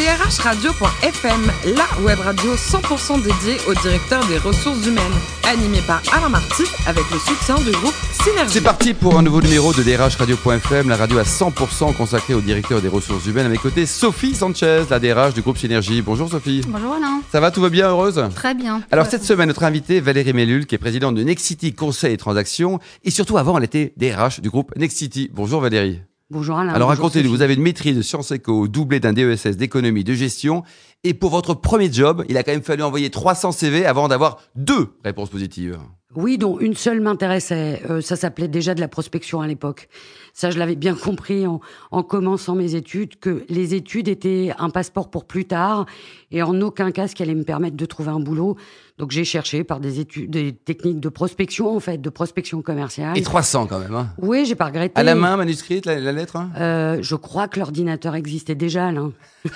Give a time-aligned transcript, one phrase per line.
[0.00, 5.12] drhradio.fm, la web radio 100% dédiée au directeur des ressources humaines,
[5.46, 8.54] animée par Alain Marty avec le soutien du groupe Synergie.
[8.54, 12.40] C'est parti pour un nouveau numéro de DRH Radio.fm, la radio à 100% consacrée au
[12.40, 13.44] directeur des ressources humaines.
[13.44, 16.00] À mes côtés, Sophie Sanchez, la DRH du groupe Synergie.
[16.00, 16.62] Bonjour Sophie.
[16.66, 17.20] Bonjour Alain.
[17.30, 18.24] Ça va, tout va bien, heureuse?
[18.34, 18.82] Très bien.
[18.90, 22.80] Alors cette semaine, notre invitée, Valérie Mellul, qui est présidente de Nexity Conseil et Transactions,
[23.04, 25.30] et surtout avant, elle était DRH du groupe Nexity.
[25.34, 26.00] Bonjour Valérie.
[26.30, 26.72] Bonjour Alain.
[26.72, 30.62] Alors racontez-nous, vous avez une maîtrise de sciences éco doublée d'un DESS d'économie de gestion,
[31.02, 34.38] et pour votre premier job, il a quand même fallu envoyer 300 CV avant d'avoir
[34.54, 35.76] deux réponses positives.
[36.14, 37.82] Oui, dont une seule m'intéressait.
[37.90, 39.88] Euh, ça s'appelait déjà de la prospection à l'époque.
[40.32, 44.70] Ça, je l'avais bien compris en, en commençant mes études, que les études étaient un
[44.70, 45.86] passeport pour plus tard
[46.30, 48.56] et en aucun cas ce qui allait me permettre de trouver un boulot.
[48.98, 53.16] Donc j'ai cherché par des études, des techniques de prospection en fait, de prospection commerciale.
[53.16, 53.94] Et 300 quand même.
[53.94, 54.08] Hein.
[54.18, 54.92] Oui, j'ai pas regretté.
[55.00, 58.88] À la main, manuscrite, la, la lettre hein Euh, je crois que l'ordinateur existait déjà,
[58.88, 59.12] Alain.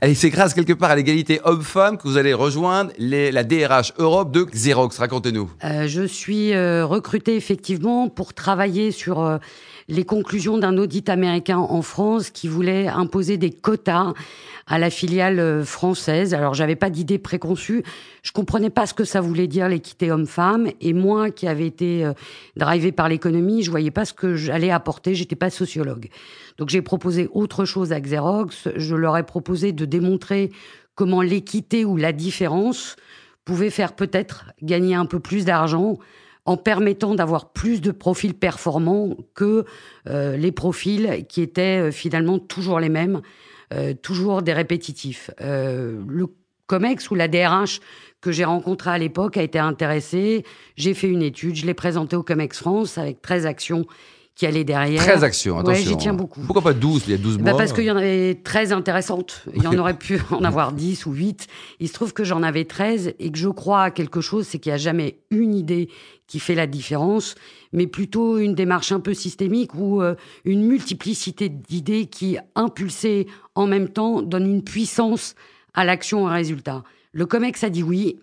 [0.00, 3.92] Allez, c'est grâce quelque part à l'égalité homme-femme que vous allez rejoindre les- la DRH
[3.98, 4.98] Europe de Xerox.
[4.98, 5.50] Racontez-nous.
[5.64, 9.22] Euh, je suis euh, recrutée effectivement pour travailler sur
[9.88, 14.14] les conclusions d'un audit américain en France qui voulait imposer des quotas
[14.66, 16.34] à la filiale euh, française.
[16.34, 17.84] Alors j'avais pas d'idée préconçue,
[18.22, 22.04] je comprenais pas ce que ça voulait dire l'équité homme-femme et moi qui avais été
[22.04, 22.12] euh,
[22.56, 26.08] drivée par l'économie, je voyais pas ce que j'allais apporter, j'étais pas sociologue.
[26.58, 30.50] Donc j'ai proposé autre chose à Xerox, je leur ai proposé de démontrer
[30.96, 32.96] comment l'équité ou la différence
[33.44, 35.98] pouvait faire peut-être gagner un peu plus d'argent
[36.46, 39.64] en permettant d'avoir plus de profils performants que
[40.08, 43.20] euh, les profils qui étaient euh, finalement toujours les mêmes,
[43.74, 45.30] euh, toujours des répétitifs.
[45.40, 46.26] Euh, le
[46.68, 47.80] COMEX ou la DRH
[48.20, 50.44] que j'ai rencontré à l'époque a été intéressé.
[50.76, 53.84] J'ai fait une étude, je l'ai présentée au COMEX France avec 13 actions
[54.36, 55.02] qui allaient derrière.
[55.02, 55.90] 13 actions, Ouais, attention.
[55.90, 56.40] j'y tiens beaucoup.
[56.42, 57.58] Pourquoi pas 12 Il y a 12 Bah mois.
[57.58, 59.42] parce qu'il y en avait 13 intéressantes.
[59.56, 61.46] Il y en aurait pu en avoir 10 ou 8.
[61.80, 64.58] Il se trouve que j'en avais 13 et que je crois à quelque chose, c'est
[64.58, 65.88] qu'il n'y a jamais une idée
[66.26, 67.34] qui fait la différence,
[67.72, 73.66] mais plutôt une démarche un peu systémique ou euh, une multiplicité d'idées qui, impulsées en
[73.66, 75.34] même temps, donne une puissance
[75.72, 76.82] à l'action au résultat.
[77.12, 78.18] Le COMEX a dit oui.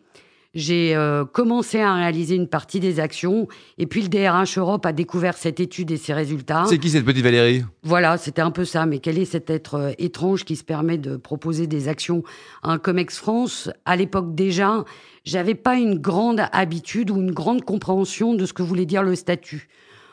[0.54, 3.48] J'ai euh, commencé à réaliser une partie des actions
[3.80, 6.66] et puis le DRH Europe a découvert cette étude et ses résultats.
[6.68, 7.64] C'est qui cette petite Valérie?
[7.82, 8.86] Voilà, c'était un peu ça.
[8.86, 12.24] Mais quel est cet être euh, étrange qui se permet de proposer des actions
[12.62, 13.72] à un Comex France?
[13.86, 14.86] À l'époque déjà,
[15.26, 19.16] j'avais pas une grande habitude ou une grande compréhension de ce que voulait dire le
[19.16, 19.70] statut.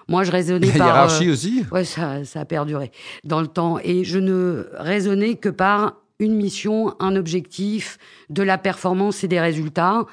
[0.08, 0.86] Moi, je raisonnais La par...
[0.86, 1.64] euh, hiérarchie aussi?
[1.70, 2.92] Ouais, ça, ça a perduré
[3.24, 3.78] dans le temps.
[3.84, 7.98] Et je ne raisonnais que par une mission, un objectif,
[8.28, 10.04] de la performance et des résultats.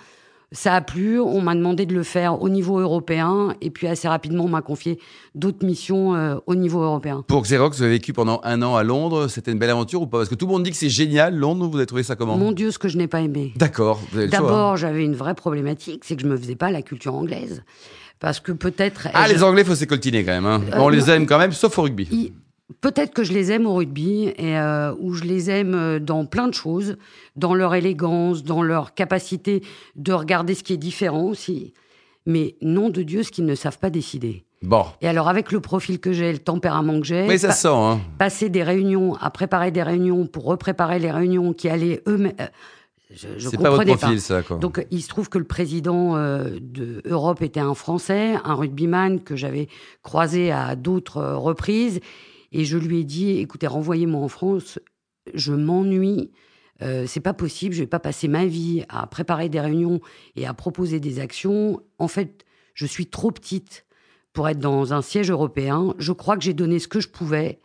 [0.54, 4.08] Ça a plu, on m'a demandé de le faire au niveau européen, et puis assez
[4.08, 4.98] rapidement, on m'a confié
[5.36, 7.26] d'autres missions euh, au niveau européen.
[7.28, 9.28] Pour Xerox, vous avez vécu pendant un an à Londres.
[9.28, 10.20] C'était une belle aventure ou pas?
[10.20, 11.68] Parce que tout le monde dit que c'est génial, Londres.
[11.68, 12.38] Vous avez trouvé ça comment?
[12.38, 13.52] Mon Dieu, ce que je n'ai pas aimé.
[13.58, 14.00] D'accord.
[14.16, 14.28] hein.
[14.32, 17.62] D'abord, j'avais une vraie problématique, c'est que je me faisais pas la culture anglaise.
[18.22, 19.10] Parce que peut-être...
[19.14, 20.46] Ah, les Anglais, faut s'écoltiner quand même.
[20.46, 20.62] hein.
[20.74, 22.32] Euh, on les aime quand même, sauf au rugby.
[22.82, 26.26] Peut-être que je les aime au rugby, et, euh, ou je les aime euh, dans
[26.26, 26.98] plein de choses,
[27.38, 29.64] dans leur élégance, dans leur capacité
[29.96, 31.74] de regarder ce qui est différent aussi.
[32.26, 34.44] Mais nom de Dieu, ce qu'ils ne savent pas décider.
[34.62, 34.86] Bon.
[35.02, 38.02] Et alors, avec le profil que j'ai, le tempérament que j'ai, Mais ça sent, hein.
[38.18, 42.34] passer des réunions, à préparer des réunions pour repréparer les réunions qui allaient eux-mêmes.
[42.42, 42.48] euh,
[43.16, 44.58] je, je C'est pas votre profil, ça, quoi.
[44.58, 49.22] donc, il se trouve que le président euh, de Europe était un Français, un rugbyman
[49.22, 49.70] que j'avais
[50.04, 52.02] croisé à d'autres reprises.
[52.52, 54.80] Et je lui ai dit, écoutez, renvoyez-moi en France,
[55.34, 56.32] je m'ennuie.
[56.82, 60.00] Euh, c'est pas possible, je vais pas passer ma vie à préparer des réunions
[60.36, 61.82] et à proposer des actions.
[61.98, 63.86] En fait, je suis trop petite
[64.34, 65.96] pour être dans un siège européen.
[65.98, 67.60] Je crois que j'ai donné ce que je pouvais.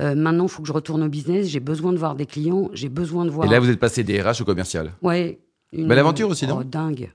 [0.00, 1.46] Euh, maintenant, il faut que je retourne au business.
[1.46, 2.70] J'ai besoin de voir des clients.
[2.74, 3.46] J'ai besoin de voir.
[3.46, 4.92] Et là, vous êtes passé des RH au commercial.
[5.02, 5.40] Ouais.
[5.72, 5.88] Une...
[5.88, 6.58] Belle aventure aussi, non?
[6.60, 7.10] Oh, Dingue.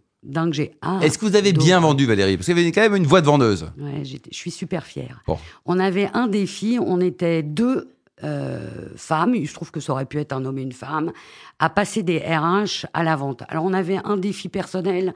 [0.51, 0.71] J'ai.
[1.01, 2.37] Est-ce que vous avez bien vendu, Valérie?
[2.37, 3.71] Parce qu'il y avait quand même une voix de vendeuse.
[3.77, 5.21] Ouais, je suis super fière.
[5.27, 5.37] Bon.
[5.65, 10.05] On avait un défi, on était deux euh, femmes, il se trouve que ça aurait
[10.05, 11.11] pu être un homme et une femme,
[11.59, 13.43] à passer des RH à la vente.
[13.49, 15.13] Alors on avait un défi personnel,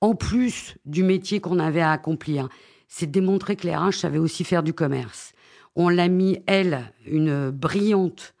[0.00, 2.48] en plus du métier qu'on avait à accomplir,
[2.88, 5.32] c'est de démontrer que les RH savaient aussi faire du commerce.
[5.76, 8.34] On l'a mis, elle, une brillante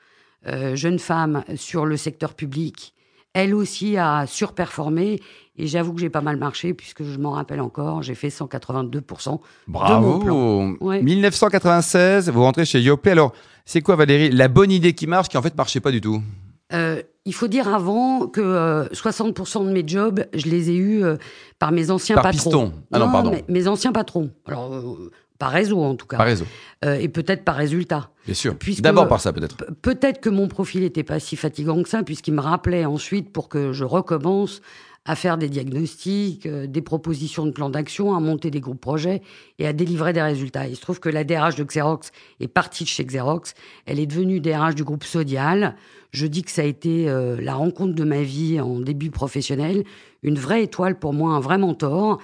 [0.48, 2.94] euh, jeune femme sur le secteur public.
[3.34, 5.20] Elle aussi a surperformé
[5.56, 8.90] et j'avoue que j'ai pas mal marché puisque je m'en rappelle encore, j'ai fait 182%
[8.90, 10.74] de mon Bravo plan.
[10.80, 11.02] Ouais.
[11.02, 13.10] 1996, vous rentrez chez Yopé.
[13.12, 13.32] Alors,
[13.64, 16.22] c'est quoi, Valérie La bonne idée qui marche, qui en fait marchait pas du tout?
[16.72, 21.04] Euh, il faut dire avant que euh, 60% de mes jobs, je les ai eus
[21.04, 21.16] euh,
[21.58, 22.38] par mes anciens Par patrons.
[22.50, 22.72] piston.
[22.92, 23.30] Ah non, pardon.
[23.30, 24.30] mais- mes anciens patrons.
[24.46, 25.10] Alors, euh,
[25.42, 26.18] par réseau en tout cas.
[26.18, 26.44] Par réseau.
[26.84, 28.10] Euh, et peut-être par résultat.
[28.26, 28.54] Bien sûr.
[28.78, 29.56] D'abord par ça, peut-être.
[29.56, 33.32] Pe- Peut-être que mon profil n'était pas si fatigant que ça, puisqu'il me rappelait ensuite
[33.32, 34.60] pour que je recommence
[35.04, 39.20] à faire des diagnostics, euh, des propositions de plans d'action, à monter des groupes projets
[39.58, 40.68] et à délivrer des résultats.
[40.68, 43.54] Il se trouve que la DRH de Xerox est partie de chez Xerox.
[43.86, 45.74] Elle est devenue DRH du groupe Sodial.
[46.12, 49.82] Je dis que ça a été euh, la rencontre de ma vie en début professionnel,
[50.22, 52.20] une vraie étoile pour moi, un vrai mentor.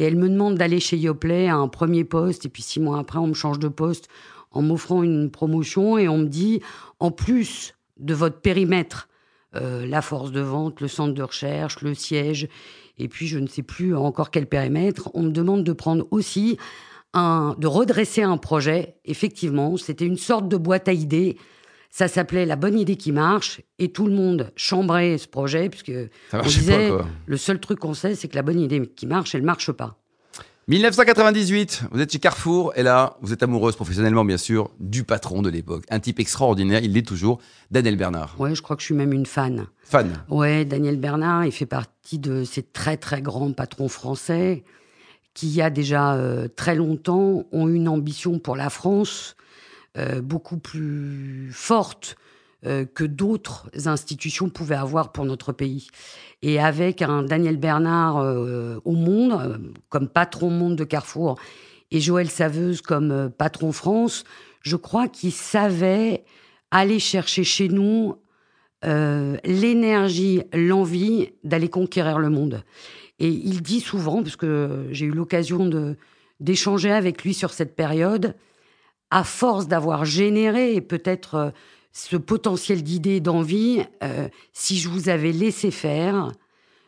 [0.00, 2.98] Et elle me demande d'aller chez Yoplait à un premier poste, et puis six mois
[2.98, 4.08] après, on me change de poste
[4.50, 6.62] en m'offrant une promotion, et on me dit,
[7.00, 9.10] en plus de votre périmètre,
[9.56, 12.48] euh, la force de vente, le centre de recherche, le siège,
[12.96, 16.56] et puis je ne sais plus encore quel périmètre, on me demande de prendre aussi
[17.12, 18.96] un, de redresser un projet.
[19.04, 21.36] Effectivement, c'était une sorte de boîte à idées.
[21.90, 25.92] Ça s'appelait La bonne idée qui marche, et tout le monde chambrait ce projet, puisque
[26.32, 29.34] on disait, pas, le seul truc qu'on sait, c'est que la bonne idée qui marche,
[29.34, 29.96] elle marche pas.
[30.68, 35.42] 1998, vous êtes chez Carrefour et là, vous êtes amoureuse professionnellement, bien sûr, du patron
[35.42, 35.82] de l'époque.
[35.90, 37.40] Un type extraordinaire, il l'est toujours,
[37.72, 38.36] Daniel Bernard.
[38.38, 39.66] Ouais, je crois que je suis même une fan.
[39.82, 40.22] Fan.
[40.28, 44.62] Ouais, Daniel Bernard, il fait partie de ces très très grands patrons français
[45.34, 49.34] qui, il y a déjà euh, très longtemps, ont une ambition pour la France
[49.98, 52.14] euh, beaucoup plus forte
[52.64, 55.88] euh, que d'autres institutions pouvaient avoir pour notre pays.
[56.42, 61.40] Et avec un Daniel Bernard euh, au monde, comme patron monde de Carrefour,
[61.90, 64.22] et Joël Saveuse comme patron France,
[64.62, 66.22] je crois qu'il savait
[66.70, 68.14] aller chercher chez nous
[68.82, 72.62] l'énergie, l'envie d'aller conquérir le monde.
[73.18, 75.68] Et il dit souvent, parce que j'ai eu l'occasion
[76.38, 78.36] d'échanger avec lui sur cette période,
[79.10, 81.50] à force d'avoir généré peut-être euh,
[81.92, 86.32] ce potentiel d'idées d'envie, euh, si je vous avais laissé faire,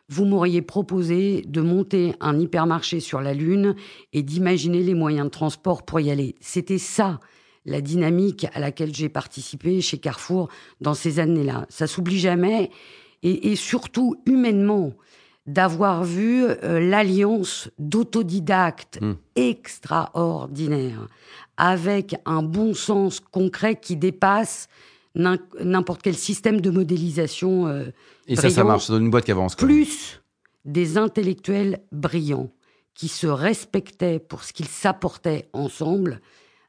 [0.09, 3.75] vous m'auriez proposé de monter un hypermarché sur la Lune
[4.13, 6.37] et d'imaginer les moyens de transport pour y aller.
[6.41, 7.19] C'était ça
[7.65, 10.49] la dynamique à laquelle j'ai participé chez Carrefour
[10.81, 11.67] dans ces années-là.
[11.69, 12.71] Ça s'oublie jamais.
[13.23, 14.95] Et surtout, humainement,
[15.47, 19.15] d'avoir vu euh, l'alliance d'autodidactes Mm.
[19.37, 21.09] extraordinaires
[21.57, 24.69] avec un bon sens concret qui dépasse
[25.15, 27.87] n'im- n'importe quel système de modélisation euh,
[28.27, 29.55] Et ça, ça marche, ça donne une boîte qui avance.
[29.57, 29.67] quoi.
[29.67, 30.21] plus
[30.65, 32.51] des intellectuels brillants
[32.95, 36.21] qui se respectaient pour ce qu'ils s'apportaient ensemble,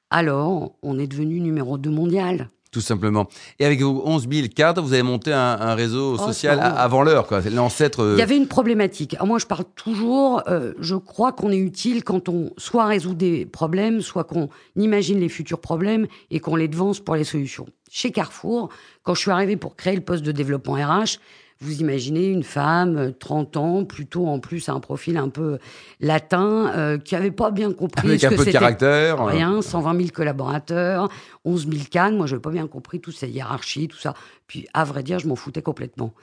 [0.09, 2.49] alors on est devenu numéro 2 mondial.
[2.73, 3.27] Tout simplement.
[3.59, 7.03] Et avec vos 11 000 cadres, vous avez monté un, un réseau Oh, social avant
[7.03, 7.39] l'heure, quoi.
[7.41, 8.01] L'ancêtre.
[8.01, 9.15] euh, Il y avait une problématique.
[9.23, 13.45] Moi, je parle toujours, euh, je crois qu'on est utile quand on soit résout des
[13.45, 17.67] problèmes, soit qu'on imagine les futurs problèmes et qu'on les devance pour les solutions.
[17.91, 18.69] Chez Carrefour,
[19.03, 21.19] quand je suis arrivée pour créer le poste de développement RH,
[21.59, 25.59] vous imaginez une femme, euh, 30 ans, plutôt en plus un profil un peu
[25.99, 29.21] latin, euh, qui avait pas bien compris Avec ce un que peu de caractère.
[29.21, 31.09] euh, Rien, 120 000 collaborateurs,
[31.45, 32.17] 11 000 cannes.
[32.17, 34.13] Moi, je n'avais pas bien compris toute cette hiérarchie, tout ça.
[34.47, 36.13] Puis, à vrai dire, je m'en foutais complètement.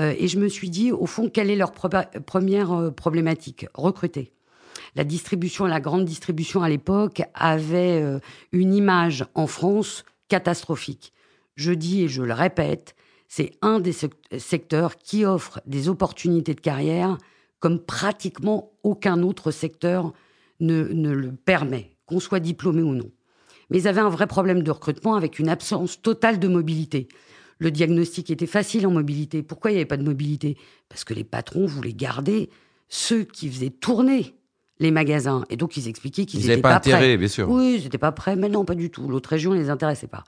[0.00, 3.66] Euh, et je me suis dit, au fond, quelle est leur première euh, problématique?
[3.74, 4.32] Recruter.
[4.96, 8.18] La distribution, la grande distribution à l'époque avait euh,
[8.52, 11.12] une image en France catastrophique.
[11.56, 12.94] Je dis et je le répète,
[13.34, 17.16] c'est un des sec- secteurs qui offre des opportunités de carrière
[17.60, 20.12] comme pratiquement aucun autre secteur
[20.60, 23.10] ne, ne le permet, qu'on soit diplômé ou non.
[23.70, 27.08] Mais ils avaient un vrai problème de recrutement avec une absence totale de mobilité.
[27.58, 29.42] Le diagnostic était facile en mobilité.
[29.42, 30.58] Pourquoi il n'y avait pas de mobilité?
[30.90, 32.50] Parce que les patrons voulaient garder
[32.90, 34.34] ceux qui faisaient tourner
[34.78, 35.46] les magasins.
[35.48, 37.16] Et donc, ils expliquaient qu'ils Ils n'étaient pas, pas intérêt, prêts.
[37.16, 37.48] bien sûr.
[37.48, 39.08] Oui, ils n'étaient pas prêts, mais non, pas du tout.
[39.08, 40.24] L'autre région ne les intéressait pas.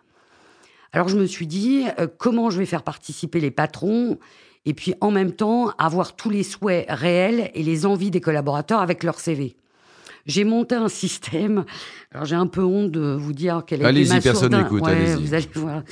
[0.94, 4.16] Alors je me suis dit, euh, comment je vais faire participer les patrons
[4.64, 8.80] et puis en même temps avoir tous les souhaits réels et les envies des collaborateurs
[8.80, 9.56] avec leur CV.
[10.26, 11.64] J'ai monté un système.
[12.12, 15.22] Alors j'ai un peu honte de vous dire quelle est Allez-y, personne n'écoute, Ouais, allez-y.
[15.22, 15.82] Vous allez voir.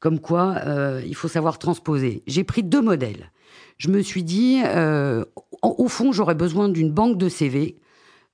[0.00, 2.22] Comme quoi, euh, il faut savoir transposer.
[2.26, 3.30] J'ai pris deux modèles.
[3.78, 5.24] Je me suis dit, euh,
[5.62, 7.76] au, au fond, j'aurais besoin d'une banque de CV.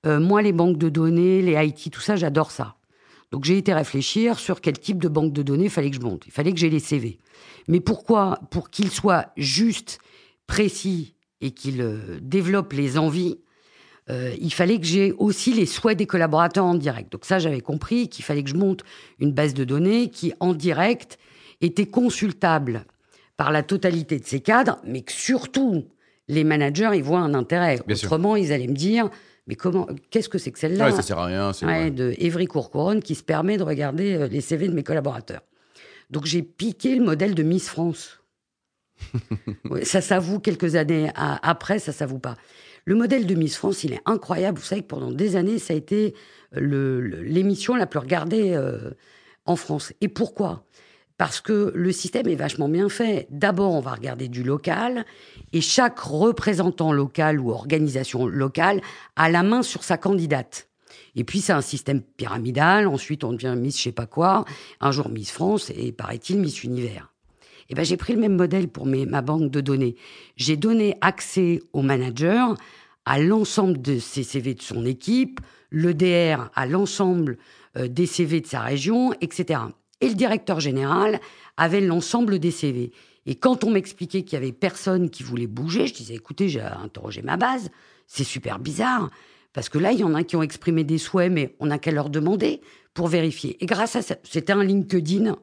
[0.06, 2.76] Euh, moi, les banques de données, les IT, tout ça, j'adore ça.
[3.32, 6.24] Donc j'ai été réfléchir sur quel type de banque de données fallait que je monte.
[6.26, 7.18] Il fallait que j'ai les CV.
[7.66, 9.98] Mais pourquoi Pour qu'ils soient justes,
[10.46, 13.38] précis et qu'ils euh, développent les envies,
[14.10, 17.10] euh, il fallait que j'ai aussi les souhaits des collaborateurs en direct.
[17.10, 18.84] Donc ça, j'avais compris qu'il fallait que je monte
[19.18, 21.18] une base de données qui, en direct,
[21.62, 22.84] était consultable
[23.38, 25.86] par la totalité de ces cadres, mais que surtout,
[26.28, 27.78] les managers, ils voient un intérêt.
[27.86, 28.08] Bien sûr.
[28.08, 29.08] Autrement, ils allaient me dire,
[29.46, 31.52] mais comment, qu'est-ce que c'est que celle-là Ouais, ça sert à rien.
[31.52, 34.82] c'est Ouais, de Évry Courcouronne qui se permet de regarder euh, les CV de mes
[34.84, 35.42] collaborateurs.
[36.10, 38.18] Donc j'ai piqué le modèle de Miss France.
[39.70, 42.36] Ouais, ça s'avoue quelques années après, ça s'avoue pas.
[42.84, 44.58] Le modèle de Miss France, il est incroyable.
[44.58, 46.14] Vous savez que pendant des années, ça a été
[46.52, 48.90] l'émission la plus regardée euh,
[49.44, 49.92] en France.
[50.00, 50.64] Et pourquoi?
[51.22, 53.28] Parce que le système est vachement bien fait.
[53.30, 55.06] D'abord, on va regarder du local,
[55.52, 58.80] et chaque représentant local ou organisation locale
[59.14, 60.68] a la main sur sa candidate.
[61.14, 62.88] Et puis, c'est un système pyramidal.
[62.88, 64.44] Ensuite, on devient Miss je sais pas quoi.
[64.80, 67.12] Un jour, Miss France et, paraît-il, Miss Univers.
[67.44, 69.94] Et eh ben, j'ai pris le même modèle pour ma banque de données.
[70.34, 72.56] J'ai donné accès au manager
[73.04, 77.38] à l'ensemble de ses CV de son équipe, le DR à l'ensemble
[77.76, 79.60] euh, des CV de sa région, etc.
[80.02, 81.20] Et le directeur général
[81.56, 82.92] avait l'ensemble des CV.
[83.24, 86.60] Et quand on m'expliquait qu'il y avait personne qui voulait bouger, je disais, écoutez, j'ai
[86.60, 87.70] interrogé ma base,
[88.06, 89.10] c'est super bizarre.
[89.52, 91.78] Parce que là, il y en a qui ont exprimé des souhaits, mais on n'a
[91.78, 92.60] qu'à leur demander
[92.94, 93.62] pour vérifier.
[93.62, 95.36] Et grâce à ça, c'était un LinkedIn.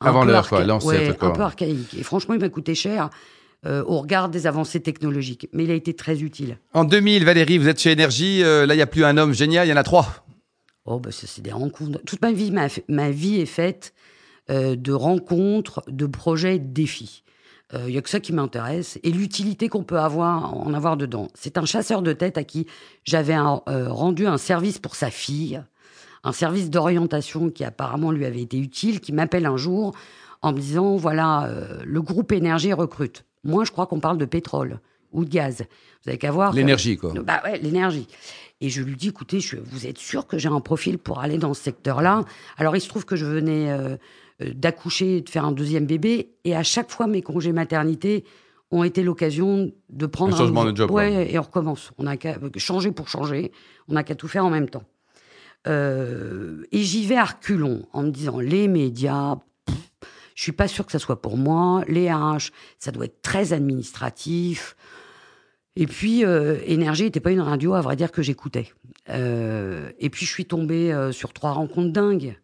[0.00, 1.94] Avant l'heure, quoi, ouais, Un peu archaïque.
[1.98, 3.10] Et franchement, il m'a coûté cher.
[3.66, 5.46] Euh, au regard des avancées technologiques.
[5.52, 6.56] Mais il a été très utile.
[6.72, 8.42] En 2000, Valérie, vous êtes chez Énergie.
[8.42, 10.24] Euh, là, il n'y a plus un homme génial, il y en a trois.
[10.84, 12.00] Oh, bah, c'est des rencontres.
[12.04, 13.92] Toute ma vie, ma, vie est faite
[14.50, 17.22] euh, de rencontres, de projets, de défis.
[17.72, 21.28] Il n'y a que ça qui m'intéresse et l'utilité qu'on peut avoir en avoir dedans.
[21.34, 22.66] C'est un chasseur de tête à qui
[23.04, 25.62] j'avais rendu un service pour sa fille,
[26.24, 29.94] un service d'orientation qui apparemment lui avait été utile, qui m'appelle un jour
[30.42, 31.48] en me disant voilà,
[31.84, 33.24] le groupe énergie recrute.
[33.44, 34.80] Moi, je crois qu'on parle de pétrole
[35.12, 35.64] ou de gaz.
[36.02, 36.52] Vous avez qu'à voir.
[36.52, 37.12] L'énergie, quoi.
[37.24, 38.06] Bah ouais, l'énergie.
[38.60, 41.38] Et je lui dis, écoutez, je, vous êtes sûr que j'ai un profil pour aller
[41.38, 42.24] dans ce secteur-là?
[42.58, 43.96] Alors, il se trouve que je venais euh,
[44.42, 48.24] euh, d'accoucher, de faire un deuxième bébé, et à chaque fois, mes congés maternité
[48.70, 50.90] ont été l'occasion de prendre un changement de job.
[50.90, 51.90] Ouais, et on recommence.
[51.98, 53.50] On a qu'à changer pour changer.
[53.88, 54.84] On n'a qu'à tout faire en même temps.
[55.66, 59.36] Euh, et j'y vais à reculons en me disant les médias,
[60.34, 61.82] je suis pas sûr que ça soit pour moi.
[61.88, 64.76] Les RH, ça doit être très administratif.
[65.80, 68.70] Et puis, euh, Énergie n'était pas une radio, à vrai dire, que j'écoutais.
[69.08, 72.36] Euh, et puis, je suis tombée euh, sur trois rencontres dingues.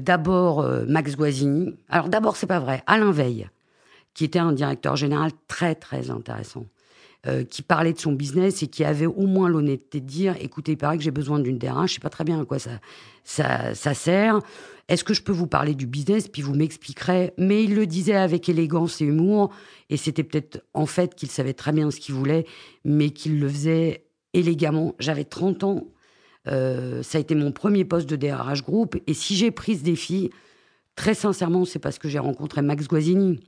[0.00, 1.74] d'abord, Max Guazzini.
[1.88, 2.82] Alors, d'abord, c'est pas vrai.
[2.86, 3.48] Alain Veil,
[4.12, 6.66] qui était un directeur général très, très intéressant.
[7.50, 10.78] Qui parlait de son business et qui avait au moins l'honnêteté de dire écoutez, il
[10.78, 12.70] paraît que j'ai besoin d'une DRH, je sais pas très bien à quoi ça,
[13.24, 14.40] ça, ça sert.
[14.88, 16.28] Est-ce que je peux vous parler du business?
[16.28, 17.34] Puis vous m'expliquerez.
[17.36, 19.50] Mais il le disait avec élégance et humour.
[19.90, 22.46] Et c'était peut-être en fait qu'il savait très bien ce qu'il voulait,
[22.84, 24.94] mais qu'il le faisait élégamment.
[24.98, 25.84] J'avais 30 ans.
[26.46, 28.96] Euh, ça a été mon premier poste de DRH groupe.
[29.06, 30.30] Et si j'ai pris ce défi,
[30.96, 33.40] très sincèrement, c'est parce que j'ai rencontré Max Guazzini.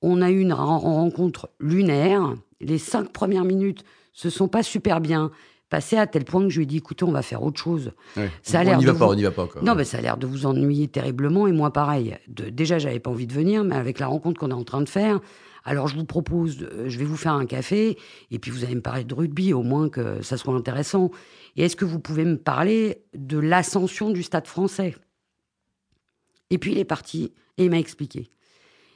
[0.00, 2.34] On a eu une rencontre lunaire.
[2.60, 5.30] Les cinq premières minutes se sont pas super bien
[5.68, 7.92] passé à tel point que je lui ai dit écoutez, on va faire autre chose.
[8.42, 9.48] Ça a on n'y va pas, on n'y va pas.
[9.62, 12.16] Non, mais ça a l'air de vous ennuyer terriblement et moi pareil.
[12.28, 14.80] De, déjà, j'avais pas envie de venir, mais avec la rencontre qu'on est en train
[14.80, 15.20] de faire,
[15.64, 17.98] alors je vous propose, euh, je vais vous faire un café
[18.30, 21.10] et puis vous allez me parler de rugby, au moins que ça soit intéressant.
[21.56, 24.94] Et est-ce que vous pouvez me parler de l'ascension du Stade Français?
[26.50, 28.30] Et puis il est parti et il m'a expliqué.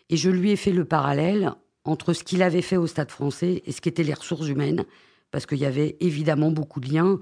[0.09, 3.62] Et je lui ai fait le parallèle entre ce qu'il avait fait au Stade Français
[3.64, 4.84] et ce qu'étaient les ressources humaines
[5.30, 7.18] parce qu'il y avait évidemment beaucoup de liens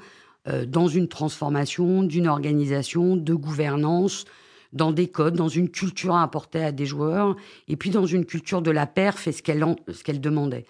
[0.48, 4.24] euh, dans une transformation d'une organisation, de gouvernance,
[4.72, 7.36] dans des codes, dans une culture à apporter à des joueurs,
[7.68, 10.66] et puis dans une culture de la perf et ce qu'elle ce qu'elle demandait.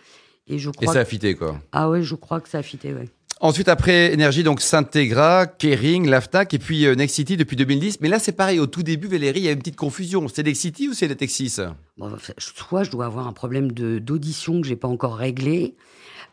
[0.47, 0.93] Et je crois.
[0.93, 1.61] Et ça a fité quoi.
[1.73, 3.09] Ah ouais, je crois que ça a fité, ouais.
[3.41, 8.01] Ensuite, après Énergie, donc S'Integra, Kering, Laftac et puis euh, Nexity depuis 2010.
[8.01, 8.59] Mais là, c'est pareil.
[8.59, 10.27] Au tout début, Valérie, il y a une petite confusion.
[10.27, 11.59] C'est Nexity ou c'est Natexis?
[11.97, 15.77] Bon, Soit je dois avoir un problème d'audition que j'ai pas encore réglé.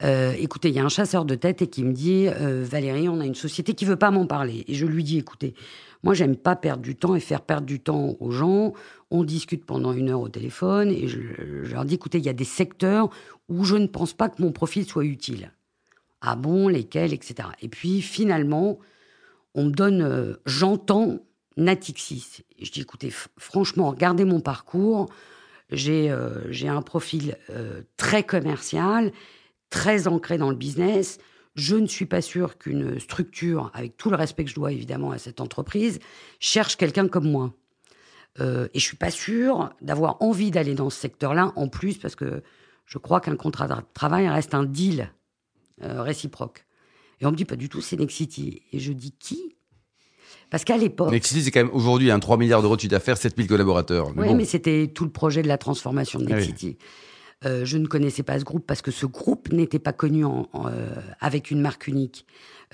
[0.03, 3.07] Euh, écoutez, il y a un chasseur de tête et qui me dit euh, Valérie,
[3.07, 4.65] on a une société qui veut pas m'en parler.
[4.67, 5.53] Et je lui dis écoutez,
[6.03, 8.73] moi j'aime pas perdre du temps et faire perdre du temps aux gens.
[9.11, 11.19] On discute pendant une heure au téléphone et je,
[11.71, 13.09] leur dis écoutez, il y a des secteurs
[13.47, 15.51] où je ne pense pas que mon profil soit utile.
[16.21, 17.49] Ah bon, lesquels, etc.
[17.61, 18.79] Et puis finalement,
[19.53, 21.19] on me donne, euh, j'entends
[21.57, 22.43] Natixis.
[22.61, 25.09] Je dis écoutez, franchement, regardez mon parcours.
[25.71, 27.35] J'ai un profil
[27.97, 29.11] très commercial
[29.75, 31.19] très ancré dans le business.
[31.55, 35.11] Je ne suis pas sûr qu'une structure, avec tout le respect que je dois évidemment
[35.11, 35.99] à cette entreprise,
[36.39, 37.53] cherche quelqu'un comme moi.
[38.39, 42.15] Euh, et je suis pas sûr d'avoir envie d'aller dans ce secteur-là, en plus, parce
[42.15, 42.41] que
[42.85, 45.11] je crois qu'un contrat de travail reste un deal
[45.83, 46.65] euh, réciproque.
[47.21, 48.61] Et on me dit pas du tout, c'est Nexity.
[48.71, 49.55] Et je dis qui?
[50.49, 51.11] Parce qu'à l'époque.
[51.11, 54.11] Nexity, c'est quand même aujourd'hui un 3 milliards d'euros de chiffre d'affaires, 7000 collaborateurs.
[54.15, 56.77] oui, mais c'était tout le projet de la transformation de ah Nexity.
[57.45, 60.95] Euh, je ne connaissais pas ce groupe parce que ce groupe n'était pas connu euh,
[61.19, 62.25] avec une marque unique.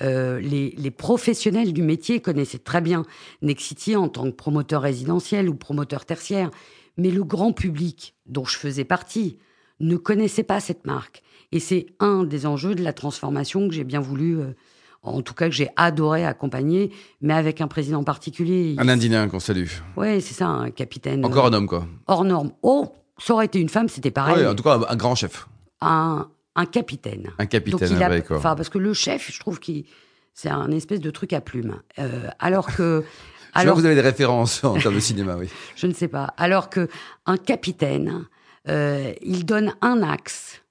[0.02, 3.04] Euh, les, professionnels du métier connaissaient très bien
[3.42, 6.52] Nexity en tant que promoteur résidentiel ou promoteur tertiaire,
[6.98, 9.38] mais le grand public dont je faisais partie
[9.82, 11.22] ne connaissaient pas cette marque.
[11.52, 14.54] Et c'est un des enjeux de la transformation que j'ai bien voulu, euh,
[15.04, 18.76] en tout cas que j'ai adoré accompagner, mais avec un président particulier.
[18.78, 19.68] Un Indien qu'on salue.
[19.98, 21.26] Oui, c'est ça, un capitaine.
[21.26, 21.86] Encore un homme, quoi.
[22.08, 22.52] Hors norme.
[22.62, 24.38] Oh, ça aurait été une femme, c'était pareil.
[24.38, 25.48] Ouais, en tout cas, un grand chef.
[25.82, 27.32] Un, un capitaine.
[27.38, 28.40] Un capitaine, Donc, a- quoi.
[28.42, 29.86] Parce que le chef, je trouve qu'il
[30.34, 31.82] c'est un espèce de truc à plumes.
[32.00, 33.04] Euh, alors que,
[33.56, 35.50] Je vois alors que vous avez des références en termes de cinéma, oui.
[35.76, 36.34] je ne sais pas.
[36.38, 36.88] Alors que
[37.26, 38.26] un capitaine,
[38.68, 40.62] euh, il donne un axe.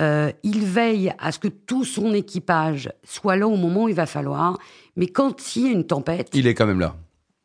[0.00, 3.94] Euh, il veille à ce que tout son équipage soit là au moment où il
[3.94, 4.58] va falloir.
[4.96, 6.94] Mais quand il y a une tempête, Il est quand même là.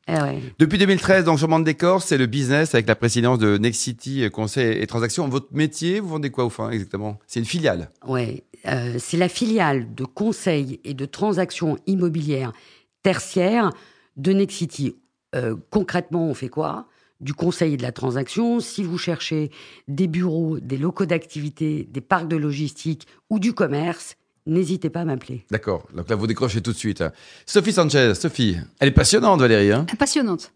[0.07, 0.39] eh ouais.
[0.59, 4.77] Depuis 2013, dans Changement de décor, c'est le business avec la présidence de Nexity Conseil
[4.79, 5.27] et Transactions.
[5.27, 7.17] Votre métier, vous vendez quoi au fin exactement?
[7.25, 7.89] C'est une filiale.
[8.07, 12.53] Ouais, euh, c'est la filiale de conseil et de transactions immobilières
[13.01, 13.71] tertiaires
[14.15, 14.95] de Nexity.
[15.35, 16.85] Euh, concrètement, on fait quoi?
[17.23, 18.59] Du conseil et de la transaction.
[18.59, 19.49] Si vous cherchez
[19.87, 24.15] des bureaux, des locaux d'activité, des parcs de logistique ou du commerce,
[24.45, 25.45] n'hésitez pas à m'appeler.
[25.49, 25.87] D'accord.
[25.95, 27.03] Donc là, vous décrochez tout de suite.
[27.45, 29.71] Sophie Sanchez, Sophie, elle est passionnante, Valérie.
[29.71, 30.51] Hein Passionnante.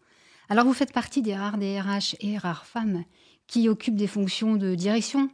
[0.50, 3.04] Alors, vous faites partie des rares DRH et rares femmes
[3.48, 5.30] qui occupent des fonctions de direction.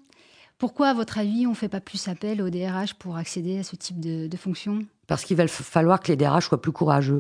[0.58, 3.64] Pourquoi, à votre avis, on ne fait pas plus appel aux DRH pour accéder à
[3.64, 7.20] ce type de, de fonction Parce qu'il va falloir que les DRH soient plus courageux.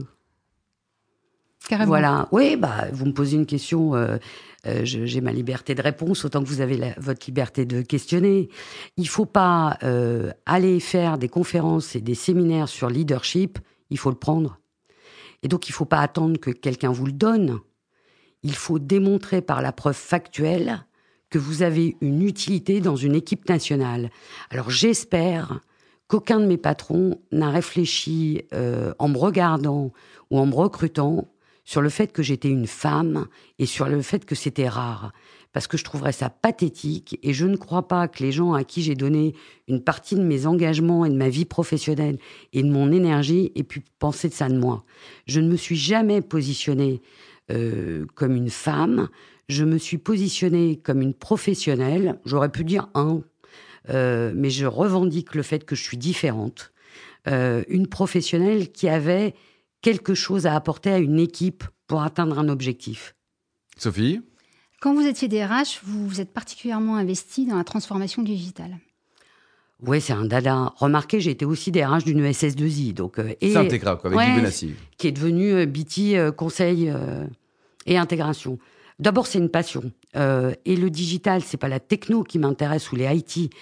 [1.87, 2.27] Voilà.
[2.31, 3.95] Oui, bah, vous me posez une question.
[3.95, 4.17] euh,
[4.67, 8.49] euh, J'ai ma liberté de réponse, autant que vous avez la- votre liberté de questionner.
[8.97, 13.59] Il faut pas euh, aller faire des conférences et des séminaires sur leadership.
[13.89, 14.59] Il faut le prendre.
[15.41, 17.59] Et donc, il faut pas attendre que quelqu'un vous le donne.
[18.43, 20.85] Il faut démontrer par la preuve factuelle
[21.29, 24.09] que vous avez une utilité dans une équipe nationale.
[24.49, 25.59] Alors, j'espère
[26.07, 29.91] qu'aucun de mes patrons n'a réfléchi euh, en me regardant
[30.29, 31.27] ou en me recrutant
[31.63, 33.27] sur le fait que j'étais une femme
[33.59, 35.13] et sur le fait que c'était rare.
[35.53, 38.63] Parce que je trouverais ça pathétique et je ne crois pas que les gens à
[38.63, 39.35] qui j'ai donné
[39.67, 42.17] une partie de mes engagements et de ma vie professionnelle
[42.53, 44.83] et de mon énergie aient pu penser de ça de moi.
[45.27, 47.01] Je ne me suis jamais positionnée
[47.51, 49.09] euh, comme une femme,
[49.47, 53.21] je me suis positionnée comme une professionnelle, j'aurais pu dire un,
[53.89, 56.71] euh, mais je revendique le fait que je suis différente.
[57.27, 59.33] Euh, une professionnelle qui avait
[59.83, 63.13] quelque chose à apporter à une équipe pour atteindre un objectif.
[63.77, 64.21] Sophie?
[64.81, 68.79] Quand vous étiez DRH, vous vous êtes particulièrement investi dans la transformation digitale.
[69.85, 70.73] Oui, c'est un dada.
[70.77, 72.93] Remarquez, j'ai été aussi DRH d'une ESS2I.
[72.93, 74.73] Donc, euh, et, C'est intégrable, quoi, avec Ouais, Guy Benassi.
[74.97, 77.25] qui est devenu euh, BT euh, Conseil euh,
[77.85, 78.59] et Intégration.
[78.99, 79.91] D'abord, c'est une passion.
[80.15, 83.53] Euh, et le digital, c'est pas la techno qui m'intéresse ou les IT.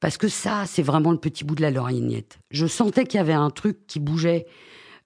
[0.00, 2.38] Parce que ça, c'est vraiment le petit bout de la lorgnette.
[2.50, 4.50] Je sentais qu'il y avait un truc qui bougeait euh,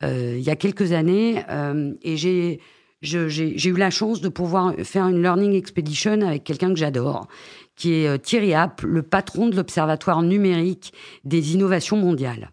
[0.05, 1.43] il y a quelques années.
[1.51, 6.79] euh, et j'ai eu la chance de pouvoir faire une learning expedition avec quelqu'un que
[6.79, 7.29] j'adore,
[7.77, 10.93] qui est euh, Thierry App, le patron de l'Observatoire numérique
[11.25, 12.51] des innovations mondiales.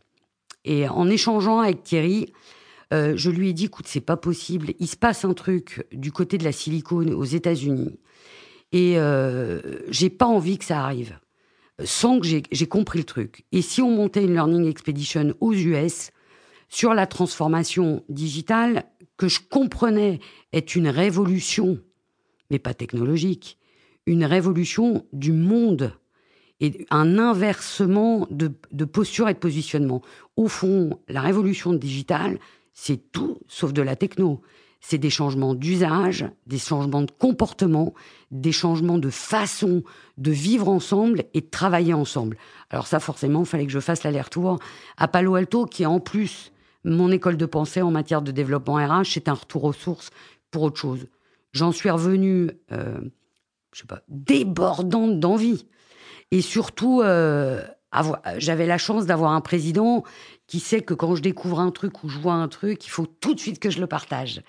[0.66, 2.34] Et en échangeant avec Thierry,
[2.94, 4.74] euh, je lui ai dit, écoute, c'est pas possible.
[4.80, 8.00] Il se passe un truc du côté de la silicone aux États-Unis,
[8.74, 11.18] et euh, j'ai pas envie que ça arrive
[11.84, 13.44] sans que j'ai compris le truc.
[13.52, 16.12] Et si on montait une learning expedition aux US
[16.72, 18.86] sur la transformation digitale
[19.18, 20.20] que je comprenais
[20.54, 21.80] est une révolution,
[22.50, 23.60] mais pas technologique,
[24.06, 25.94] une révolution du monde
[26.62, 30.02] et un inversement de, posture et de positionnement.
[30.38, 32.40] Au fond, la révolution digitale,
[32.74, 34.42] c'est tout sauf de la techno.
[34.80, 37.94] C'est des changements d'usage, des changements de comportement,
[38.32, 39.84] des changements de façon
[40.18, 42.38] de vivre ensemble et de travailler ensemble.
[42.70, 44.58] Alors ça, forcément, il fallait que je fasse l'aller-retour
[44.98, 46.52] à Palo Alto, qui est en plus
[46.84, 49.06] mon école de pensée en matière de développement RH.
[49.14, 50.10] C'est un retour aux sources
[50.50, 51.08] pour autre chose.
[51.54, 53.00] J'en suis revenue, euh,
[53.74, 55.66] je sais pas, débordante d'envie.
[56.32, 57.62] Et surtout, euh,
[58.38, 60.04] j'avais la chance d'avoir un président
[60.48, 63.06] qui sait que quand je découvre un truc ou je vois un truc, il faut
[63.06, 64.42] tout de suite que je le partage.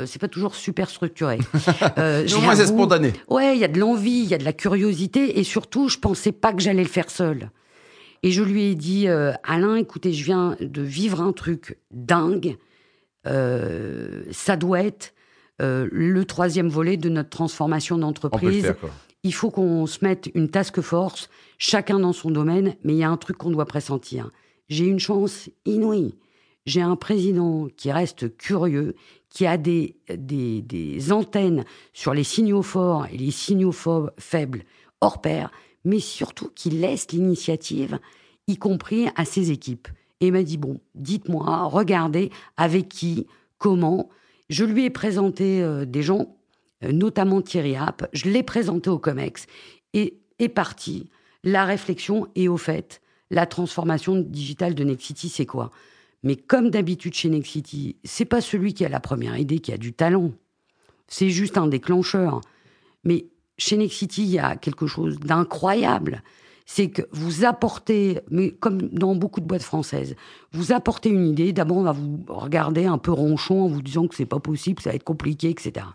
[0.00, 1.38] Euh, c'est pas toujours super structuré.
[1.98, 3.12] Euh, Au moins, c'est spontané.
[3.28, 5.98] Ouais, il y a de l'envie, il y a de la curiosité, et surtout, je
[5.98, 7.50] pensais pas que j'allais le faire seul.
[8.24, 12.56] Et je lui ai dit, euh, Alain, écoutez, je viens de vivre un truc dingue.
[13.26, 15.12] Euh, ça doit être
[15.60, 18.74] euh, le troisième volet de notre transformation d'entreprise.
[19.24, 23.04] Il faut qu'on se mette une task force, chacun dans son domaine, mais il y
[23.04, 24.30] a un truc qu'on doit pressentir.
[24.70, 26.14] J'ai une chance inouïe.
[26.64, 28.94] J'ai un président qui reste curieux,
[29.28, 33.74] qui a des, des, des antennes sur les signaux forts et les signaux
[34.16, 34.64] faibles
[35.02, 35.50] hors pair,
[35.84, 37.98] mais surtout qui laisse l'initiative,
[38.46, 39.88] y compris à ses équipes.
[40.20, 43.26] Et il m'a dit, bon, dites-moi, regardez avec qui,
[43.58, 44.08] comment.
[44.48, 46.36] Je lui ai présenté euh, des gens,
[46.82, 49.46] euh, notamment Thierry App, je l'ai présenté au COMEX,
[49.92, 51.08] et est parti
[51.44, 55.70] la réflexion et au fait, la transformation digitale de Nexity, c'est quoi?
[56.22, 59.76] Mais comme d'habitude chez Nexity, c'est pas celui qui a la première idée qui a
[59.76, 60.32] du talent.
[61.06, 62.40] C'est juste un déclencheur.
[63.04, 63.26] Mais
[63.58, 66.22] chez Nexity, il y a quelque chose d'incroyable.
[66.66, 70.16] C'est que vous apportez, mais comme dans beaucoup de boîtes françaises,
[70.52, 71.52] vous apportez une idée.
[71.52, 74.80] D'abord, on va vous regarder un peu ronchon en vous disant que c'est pas possible,
[74.80, 75.86] ça va être compliqué, etc.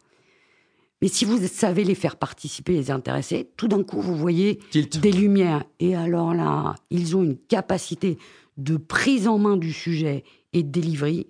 [1.01, 5.11] Mais si vous savez les faire participer, les intéresser, tout d'un coup, vous voyez des
[5.11, 5.63] lumières.
[5.79, 8.17] Et alors là, ils ont une capacité
[8.57, 11.27] de prise en main du sujet et de delivery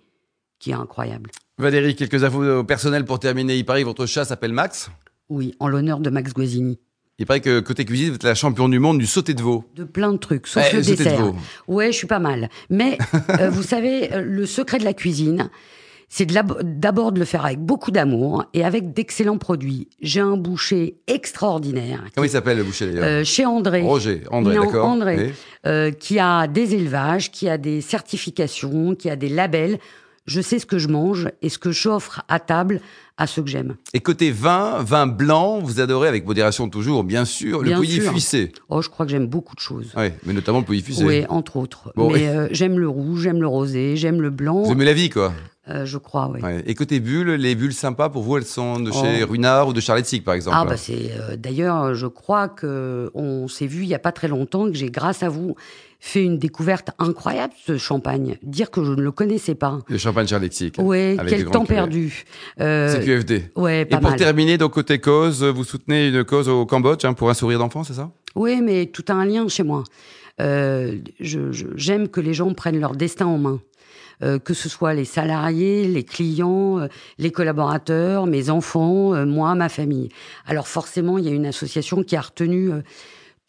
[0.57, 1.29] qui est incroyable.
[1.59, 3.55] Valérie, quelques infos personnelles pour terminer.
[3.57, 4.89] Il paraît que votre chat s'appelle Max
[5.29, 6.79] Oui, en l'honneur de Max Guazzini.
[7.19, 9.65] Il paraît que côté cuisine, vous êtes la championne du monde du sauté de veau.
[9.75, 11.33] De plein de trucs, sauf le dessert.
[11.67, 12.49] Ouais, je suis pas mal.
[12.69, 12.97] Mais
[13.39, 15.49] euh, vous savez, euh, le secret de la cuisine,
[16.09, 19.87] c'est d'abord de le faire avec beaucoup d'amour et avec d'excellents produits.
[20.01, 22.03] J'ai un boucher extraordinaire.
[22.15, 23.83] Comment il s'appelle le boucher d'ailleurs euh, Chez André.
[23.83, 24.87] Roger, André, d'accord.
[24.87, 25.33] André,
[25.67, 29.77] euh, qui a des élevages, qui a des certifications, qui a des labels.
[30.25, 32.81] Je sais ce que je mange et ce que j'offre à table
[33.19, 33.75] à ceux que j'aime.
[33.93, 38.53] Et côté vin, vin blanc, vous adorez avec modération toujours, bien sûr, le pouilly fuissé.
[38.69, 39.91] Oh, je crois que j'aime beaucoup de choses.
[39.97, 41.03] Oui, mais notamment le pouilly fuissé.
[41.03, 41.91] Oui, entre autres.
[41.97, 44.63] mais euh, j'aime le rouge, j'aime le rosé, j'aime le blanc.
[44.63, 45.33] Vous aimez la vie, quoi
[45.67, 46.39] euh, je crois, oui.
[46.65, 49.27] Et côté bulles, les bulles sympas pour vous, elles sont de chez oh.
[49.29, 51.11] Runard ou de Charlotte Sick, par exemple Ah, bah c'est.
[51.11, 54.73] Euh, d'ailleurs, je crois que on s'est vu il n'y a pas très longtemps, que
[54.73, 55.55] j'ai, grâce à vous,
[55.99, 58.37] fait une découverte incroyable, ce champagne.
[58.41, 59.79] Dire que je ne le connaissais pas.
[59.87, 60.75] Le champagne Sick.
[60.79, 62.23] Oui, quel temps perdu.
[62.59, 63.51] Euh, c'est QFD.
[63.55, 67.13] Ouais, pas Et pour terminer, donc côté cause, vous soutenez une cause au Cambodge hein,
[67.13, 68.11] pour un sourire d'enfant, c'est ça?
[68.35, 69.83] Oui, mais tout a un lien chez moi.
[70.39, 73.59] j'aime que les gens prennent leur destin en main.
[74.21, 76.87] Euh, que ce soit les salariés, les clients, euh,
[77.19, 80.09] les collaborateurs, mes enfants, euh, moi, ma famille.
[80.45, 82.69] Alors forcément, il y a une association qui a retenu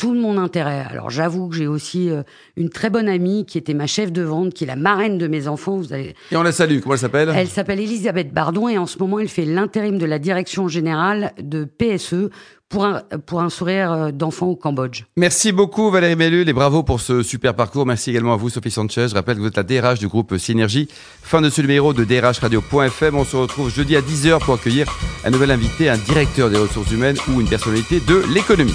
[0.00, 0.86] tout mon intérêt.
[0.88, 2.10] Alors j'avoue que j'ai aussi
[2.56, 5.28] une très bonne amie qui était ma chef de vente, qui est la marraine de
[5.28, 5.76] mes enfants.
[5.76, 6.80] Vous Et on la salue.
[6.80, 7.32] Comment elle s'appelle?
[7.34, 11.32] Elle s'appelle Elisabeth Bardon et en ce moment elle fait l'intérim de la direction générale
[11.38, 12.30] de PSE
[12.70, 15.02] pour un, pour un sourire euh, d'enfant au Cambodge.
[15.16, 17.84] Merci beaucoup Valérie Mellul et bravo pour ce super parcours.
[17.84, 19.08] Merci également à vous Sophie Sanchez.
[19.08, 20.88] Je rappelle que vous êtes la DRH du groupe Synergie.
[21.22, 23.16] Fin de ce numéro de DRH Radio.fm.
[23.16, 24.86] On se retrouve jeudi à 10h pour accueillir
[25.24, 28.74] un nouvel invité, un directeur des ressources humaines ou une personnalité de l'économie.